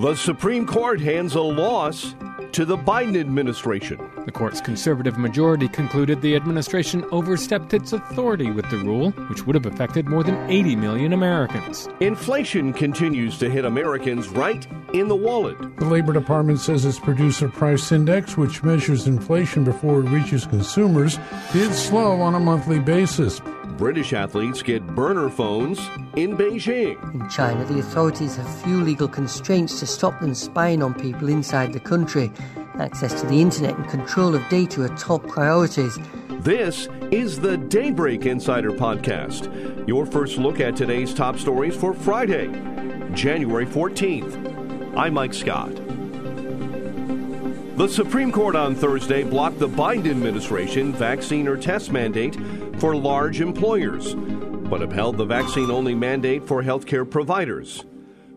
[0.00, 2.16] The Supreme Court hands a loss
[2.52, 3.98] to the Biden administration.
[4.26, 9.54] The court's conservative majority concluded the administration overstepped its authority with the rule, which would
[9.54, 11.88] have affected more than 80 million Americans.
[12.00, 15.56] Inflation continues to hit Americans right in the wallet.
[15.78, 21.18] The Labor Department says its producer price index, which measures inflation before it reaches consumers,
[21.52, 23.40] did slow on a monthly basis.
[23.76, 25.80] British athletes get burner phones
[26.14, 26.96] in Beijing.
[27.12, 31.72] In China, the authorities have few legal constraints to stop them spying on people inside
[31.72, 32.30] the country.
[32.78, 35.98] Access to the internet and control of data are top priorities.
[36.40, 39.48] This is the Daybreak Insider Podcast,
[39.88, 42.46] your first look at today's top stories for Friday,
[43.12, 44.96] January 14th.
[44.96, 45.83] I'm Mike Scott.
[47.76, 52.36] The Supreme Court on Thursday blocked the Biden administration vaccine or test mandate
[52.78, 57.84] for large employers, but upheld the vaccine only mandate for healthcare providers.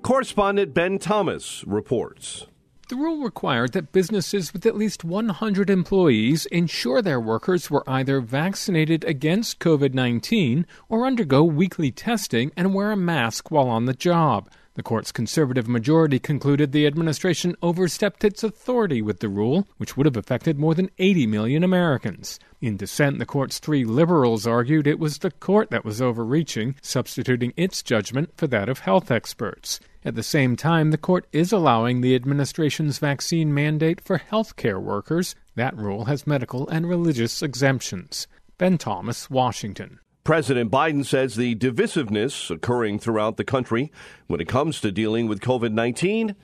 [0.00, 2.46] Correspondent Ben Thomas reports.
[2.88, 8.22] The rule required that businesses with at least 100 employees ensure their workers were either
[8.22, 13.92] vaccinated against COVID 19 or undergo weekly testing and wear a mask while on the
[13.92, 14.48] job.
[14.76, 20.04] The court's conservative majority concluded the administration overstepped its authority with the rule, which would
[20.04, 22.38] have affected more than 80 million Americans.
[22.60, 27.54] In dissent, the court's three liberals argued it was the court that was overreaching, substituting
[27.56, 29.80] its judgment for that of health experts.
[30.04, 34.78] At the same time, the court is allowing the administration's vaccine mandate for health care
[34.78, 35.34] workers.
[35.54, 38.26] That rule has medical and religious exemptions.
[38.58, 40.00] Ben Thomas, Washington.
[40.26, 43.92] President Biden says the divisiveness occurring throughout the country
[44.26, 46.34] when it comes to dealing with COVID 19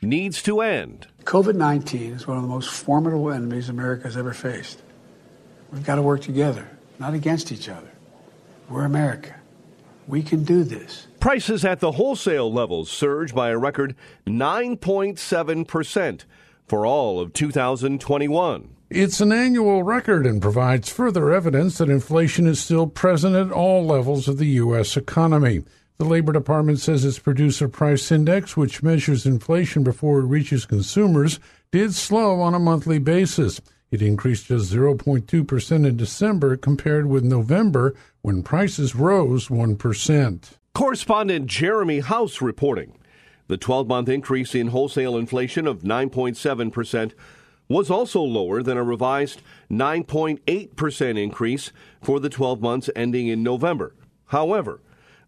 [0.00, 1.06] needs to end.
[1.24, 4.80] COVID 19 is one of the most formidable enemies America has ever faced.
[5.70, 6.66] We've got to work together,
[6.98, 7.92] not against each other.
[8.70, 9.34] We're America.
[10.08, 11.06] We can do this.
[11.20, 13.94] Prices at the wholesale levels surged by a record
[14.26, 16.24] 9.7%
[16.66, 18.75] for all of 2021.
[18.88, 23.84] It's an annual record and provides further evidence that inflation is still present at all
[23.84, 24.96] levels of the U.S.
[24.96, 25.64] economy.
[25.98, 31.40] The Labor Department says its producer price index, which measures inflation before it reaches consumers,
[31.72, 33.60] did slow on a monthly basis.
[33.90, 40.50] It increased just 0.2% in December compared with November when prices rose 1%.
[40.74, 42.96] Correspondent Jeremy House reporting.
[43.48, 47.12] The 12 month increase in wholesale inflation of 9.7%
[47.68, 53.94] was also lower than a revised 9.8% increase for the 12 months ending in November.
[54.26, 54.80] However,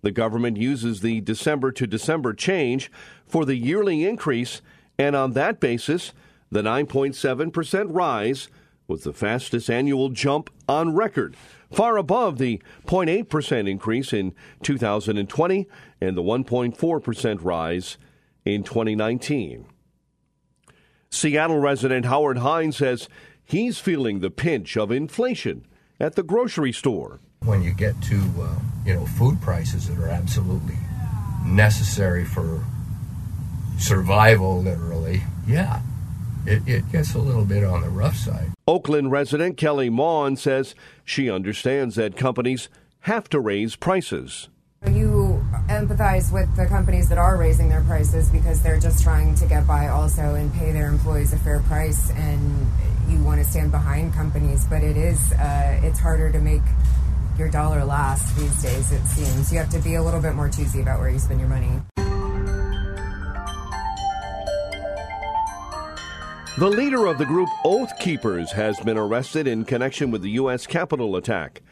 [0.02, 2.90] the government uses the December to December change
[3.26, 4.62] for the yearly increase,
[4.98, 6.12] and on that basis,
[6.50, 8.48] the 9.7% rise
[8.86, 11.36] was the fastest annual jump on record,
[11.70, 15.68] far above the 0.8% increase in 2020
[16.00, 17.98] and the 1.4% rise
[18.44, 19.66] in 2019.
[21.10, 23.08] Seattle resident Howard Hines says
[23.44, 25.66] he's feeling the pinch of inflation
[25.98, 27.20] at the grocery store.
[27.44, 30.76] When you get to uh, you know food prices that are absolutely
[31.46, 32.64] necessary for
[33.78, 35.80] survival, literally, yeah,
[36.46, 38.52] it, it gets a little bit on the rough side.
[38.66, 42.68] Oakland resident Kelly Maughan says she understands that companies
[43.00, 44.48] have to raise prices.
[44.86, 45.17] You
[45.68, 49.66] empathize with the companies that are raising their prices because they're just trying to get
[49.66, 52.66] by also and pay their employees a fair price and
[53.08, 56.62] you want to stand behind companies but it is uh, it's harder to make
[57.38, 60.48] your dollar last these days it seems you have to be a little bit more
[60.48, 61.70] choosy about where you spend your money
[66.56, 70.66] The leader of the group Oath Keepers has been arrested in connection with the U.S.
[70.66, 71.62] Capitol attack.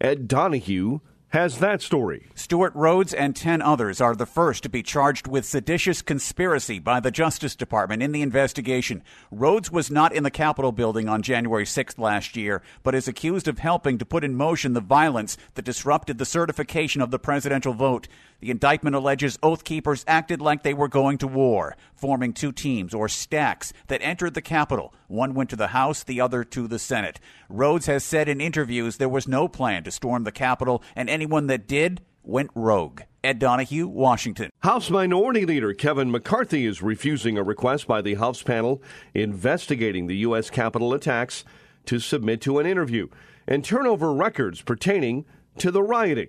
[0.00, 1.00] Ed Donahue
[1.30, 2.28] has that story.
[2.34, 7.00] Stewart Rhodes and 10 others are the first to be charged with seditious conspiracy by
[7.00, 9.02] the Justice Department in the investigation.
[9.32, 13.48] Rhodes was not in the Capitol building on January 6th last year, but is accused
[13.48, 17.72] of helping to put in motion the violence that disrupted the certification of the presidential
[17.72, 18.06] vote.
[18.40, 22.94] The indictment alleges Oath Keepers acted like they were going to war, forming two teams
[22.94, 24.94] or stacks that entered the Capitol.
[25.08, 27.18] One went to the House, the other to the Senate.
[27.48, 31.46] Rhodes has said in interviews there was no plan to storm the Capitol, and anyone
[31.48, 33.02] that did went rogue.
[33.24, 34.50] Ed Donahue, Washington.
[34.60, 38.82] House Minority Leader Kevin McCarthy is refusing a request by the House panel
[39.14, 40.50] investigating the U.S.
[40.50, 41.44] Capitol attacks
[41.86, 43.08] to submit to an interview
[43.46, 45.24] and turn over records pertaining
[45.58, 46.28] to the rioting.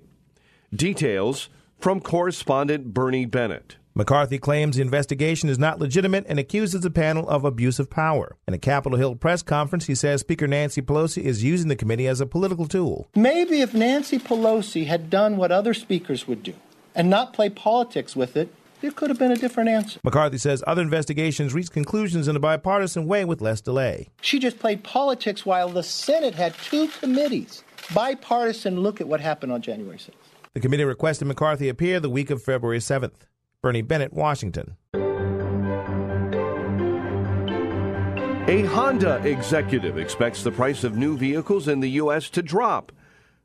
[0.74, 1.50] Details
[1.80, 3.78] from correspondent Bernie Bennett.
[3.98, 8.36] McCarthy claims the investigation is not legitimate and accuses the panel of abuse of power.
[8.48, 12.06] In a Capitol Hill press conference, he says Speaker Nancy Pelosi is using the committee
[12.06, 13.08] as a political tool.
[13.16, 16.54] Maybe if Nancy Pelosi had done what other speakers would do
[16.94, 20.00] and not play politics with it, there could have been a different answer.
[20.04, 24.10] McCarthy says other investigations reach conclusions in a bipartisan way with less delay.
[24.22, 27.64] She just played politics while the Senate had two committees.
[27.96, 30.12] Bipartisan look at what happened on January 6th.
[30.54, 33.26] The committee requested McCarthy appear the week of February 7th.
[33.68, 34.78] Bernie Bennett, Washington.
[38.48, 42.30] A Honda executive expects the price of new vehicles in the U.S.
[42.30, 42.94] to drop,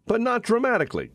[0.07, 1.11] but not dramatically.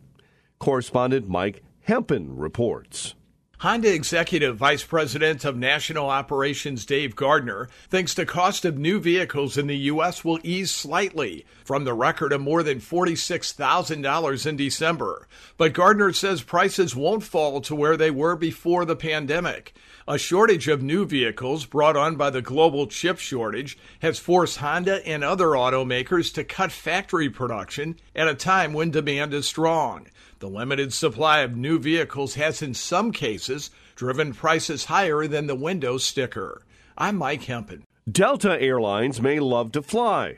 [0.60, 3.16] Correspondent Mike Hempen reports.
[3.62, 9.58] Honda Executive Vice President of National Operations Dave Gardner thinks the cost of new vehicles
[9.58, 10.24] in the U.S.
[10.24, 15.28] will ease slightly from the record of more than $46,000 in December.
[15.58, 19.74] But Gardner says prices won't fall to where they were before the pandemic.
[20.08, 25.04] A shortage of new vehicles brought on by the global chip shortage has forced Honda
[25.04, 30.06] and other automakers to cut factory production at a time when demand is strong.
[30.40, 35.56] The limited supply of new vehicles has, in some cases, driven prices higher than the
[35.56, 36.64] window sticker.
[36.96, 37.86] I'm Mike Hempen.
[38.10, 40.38] Delta Airlines may love to fly,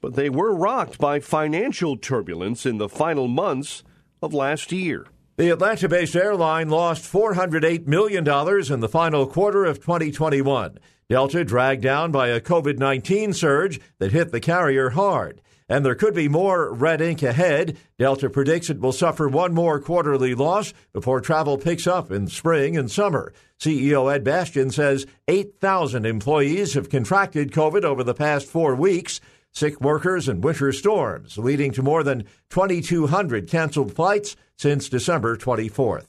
[0.00, 3.82] but they were rocked by financial turbulence in the final months
[4.22, 5.06] of last year.
[5.36, 10.78] The Atlanta based airline lost $408 million in the final quarter of 2021.
[11.12, 15.94] Delta dragged down by a COVID 19 surge that hit the carrier hard and there
[15.94, 17.76] could be more red ink ahead.
[17.98, 22.78] Delta predicts it will suffer one more quarterly loss before travel picks up in spring
[22.78, 23.34] and summer.
[23.60, 29.20] CEO Ed Bastian says 8,000 employees have contracted COVID over the past four weeks.
[29.52, 36.06] Sick workers and winter storms, leading to more than 2,200 canceled flights since December 24th.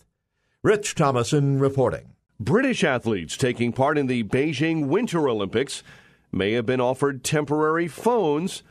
[0.63, 2.12] Rich Thomason reporting.
[2.43, 5.81] British athletes taking part in the Beijing Winter Olympics
[6.29, 8.63] may have been offered temporary phones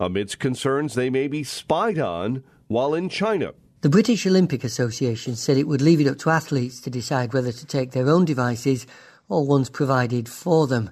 [0.00, 3.52] amidst concerns they may be spied on while in China.
[3.82, 7.52] The British Olympic Association said it would leave it up to athletes to decide whether
[7.52, 8.86] to take their own devices
[9.28, 10.90] or ones provided for them.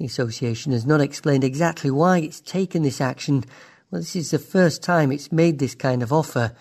[0.00, 3.44] The association has not explained exactly why it's taken this action.
[3.92, 6.52] Well, this is the first time it's made this kind of offer.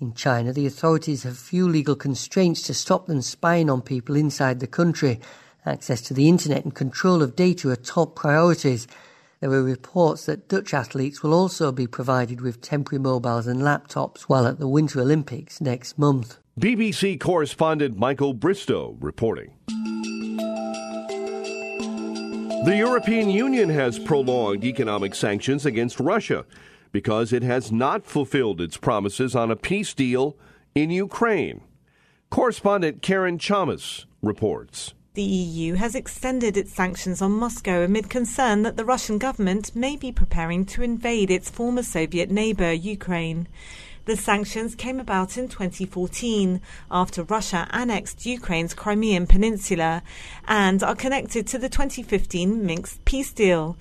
[0.00, 4.58] In China, the authorities have few legal constraints to stop them spying on people inside
[4.58, 5.20] the country.
[5.66, 8.88] Access to the internet and control of data are top priorities.
[9.40, 14.22] There were reports that Dutch athletes will also be provided with temporary mobiles and laptops
[14.22, 16.38] while at the Winter Olympics next month.
[16.58, 19.52] BBC correspondent Michael Bristow reporting.
[22.64, 26.46] The European Union has prolonged economic sanctions against Russia
[26.92, 30.36] because it has not fulfilled its promises on a peace deal
[30.74, 31.60] in Ukraine.
[32.30, 34.94] Correspondent Karen Chamas reports.
[35.14, 39.96] The EU has extended its sanctions on Moscow amid concern that the Russian government may
[39.96, 43.48] be preparing to invade its former Soviet neighbour, Ukraine.
[44.04, 46.60] The sanctions came about in 2014
[46.90, 50.02] after Russia annexed Ukraine's Crimean Peninsula
[50.48, 53.76] and are connected to the 2015 Minsk peace deal.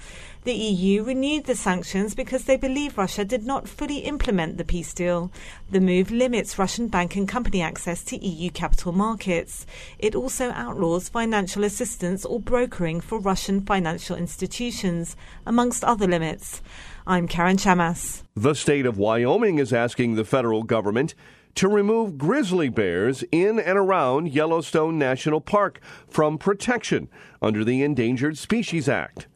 [0.46, 4.94] The EU renewed the sanctions because they believe Russia did not fully implement the peace
[4.94, 5.34] deal.
[5.70, 9.66] The move limits Russian bank and company access to EU capital markets.
[9.98, 16.62] It also outlaws financial assistance or brokering for Russian financial institutions, amongst other limits.
[17.06, 18.24] I'm Karen Chamas.
[18.36, 21.16] The state of Wyoming is asking the federal government
[21.56, 27.10] to remove grizzly bears in and around Yellowstone National Park from protection
[27.42, 29.28] under the Endangered Species Act.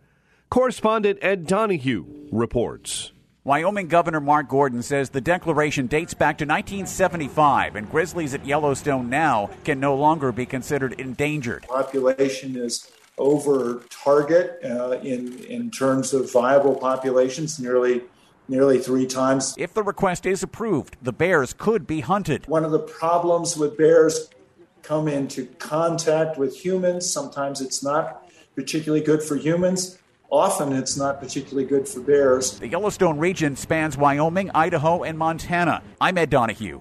[0.53, 3.11] Correspondent Ed Donahue reports.
[3.43, 9.09] Wyoming Governor Mark Gordon says the declaration dates back to 1975, and grizzlies at Yellowstone
[9.09, 11.63] now can no longer be considered endangered.
[11.63, 18.03] Population is over target uh, in in terms of viable populations, nearly
[18.47, 19.55] nearly three times.
[19.57, 22.45] If the request is approved, the bears could be hunted.
[22.45, 24.29] One of the problems with bears
[24.83, 27.09] come into contact with humans.
[27.09, 29.97] Sometimes it's not particularly good for humans.
[30.33, 32.57] Often it's not particularly good for bears.
[32.57, 35.83] The Yellowstone region spans Wyoming, Idaho, and Montana.
[36.01, 36.79] I'm Ed Donahue.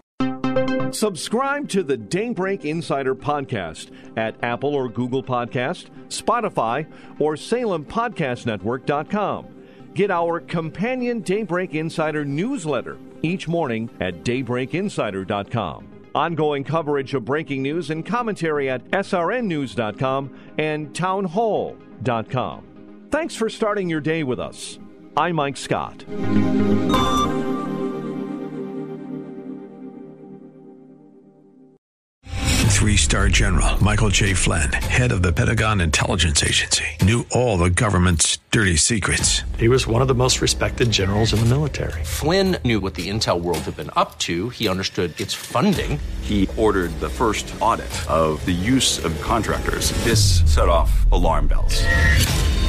[0.91, 9.47] Subscribe to the Daybreak Insider podcast at Apple or Google Podcast, Spotify, or SalemPodcastNetwork.com.
[9.93, 15.89] Get our companion Daybreak Insider newsletter each morning at DaybreakInsider.com.
[16.15, 22.72] Ongoing coverage of breaking news and commentary at srnnews.com and townhall.com.
[23.13, 24.79] Thanks for starting your day with us.
[25.19, 26.03] I'm Mike Scott.
[32.71, 34.33] Three star general Michael J.
[34.33, 39.43] Flynn, head of the Pentagon Intelligence Agency, knew all the government's dirty secrets.
[39.59, 42.03] He was one of the most respected generals in the military.
[42.03, 46.01] Flynn knew what the intel world had been up to, he understood its funding.
[46.23, 49.91] He ordered the first audit of the use of contractors.
[50.03, 51.85] This set off alarm bells.